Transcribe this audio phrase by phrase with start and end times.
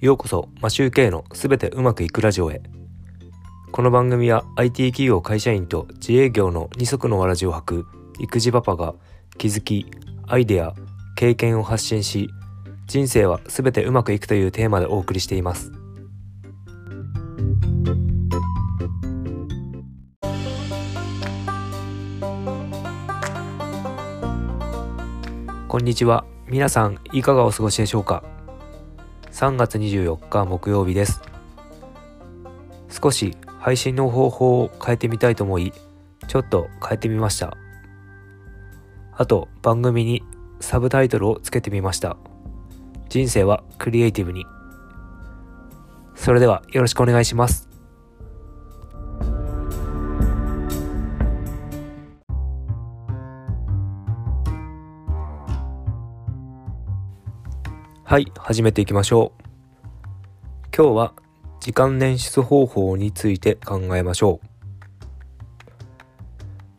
[0.00, 2.62] ようこそマシューケイのすべてうまくいくラジオへ。
[3.70, 7.86] この番組は IT 企業会社員と自営業の二足のわらじを履く
[8.18, 8.94] 育児パパが
[9.36, 9.84] 気づき
[10.26, 10.72] アイデア
[11.16, 12.30] 経験を発信し
[12.86, 15.70] 人生はすべてうまくいくというテーマでお送りしています。
[25.68, 26.24] こんにちは。
[26.48, 28.24] 皆さんいかがお過ごしでしょうか？
[29.32, 31.22] 3月24日木曜日です。
[32.90, 35.72] 少し配信の方法を変えてみたいと思い
[36.26, 37.56] ちょっと変えてみました。
[39.16, 40.22] あと番組に
[40.60, 42.16] サブタイトルをつけてみました。
[43.08, 44.44] 人生はクリエイティブに。
[46.14, 47.69] それではよろしくお願いします。
[58.10, 59.42] はい始めていきましょう。
[60.76, 61.12] 今日は
[61.60, 64.46] 時間捻出方法について考えましょう。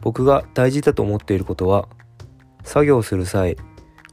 [0.02, 1.88] 僕が大事だと思っていることは
[2.66, 3.56] 作業する際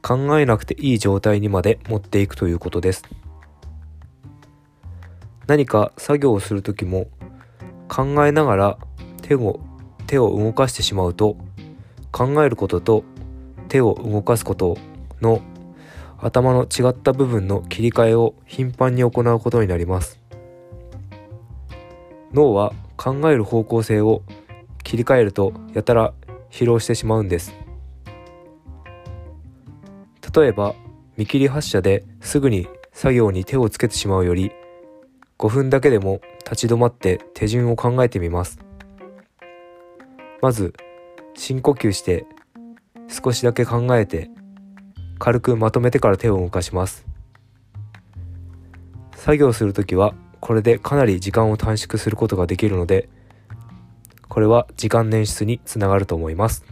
[0.01, 3.03] 考えなくていい状態にまで持っていくということです。
[5.45, 7.07] 何か作業をする時も
[7.89, 8.77] 考えながら
[9.23, 9.59] 手を
[10.07, 11.35] 手を動かしてしまうと
[12.13, 13.03] 考えることと
[13.67, 14.77] 手を動かすこと
[15.19, 15.41] の
[16.21, 20.19] 頭の違った部分の切り替えを頻繁に行うことになります。
[22.33, 24.23] 脳は考える方向性を
[24.83, 26.13] 切り替えるとやたら
[26.51, 27.53] 疲労してしまうんです。
[30.35, 30.75] 例えば
[31.17, 34.51] 見切り発車ですぐに作業に手をつけてしまうより
[35.37, 38.59] 5分だけでも立ち止まって手順を考えてみます。
[40.41, 40.73] まず
[41.35, 42.25] 深呼吸して
[43.07, 44.29] 少しだけ考えて
[45.19, 47.05] 軽くまとめてから手を動かします。
[49.15, 53.09] 作業するときはこれでかなり時間を短縮することができるので
[54.29, 56.63] これは時間捻出につながると思います。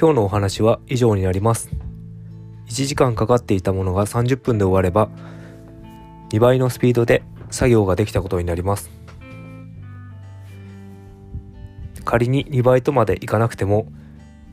[0.00, 1.70] 今日のお話は以上になります。
[2.68, 5.08] 1時間かかっていたものが30分で終われば
[6.30, 8.90] 2倍のスピードで作業ができたことになります。
[12.04, 13.86] 仮に2倍とまでいかなくても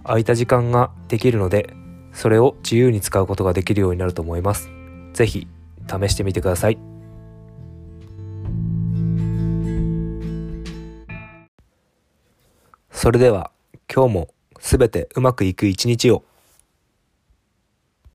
[0.04, 1.74] 空いた時間ができるので
[2.12, 4.70] それを自由に使うことができるようになると思います。
[5.14, 5.48] 是非
[5.88, 6.78] 試してみてください。
[12.92, 13.52] それでは
[13.94, 14.28] 今日も
[14.60, 16.24] すべてうまくいく一日を。